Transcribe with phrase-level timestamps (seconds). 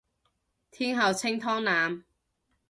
[0.71, 2.03] 天后清湯腩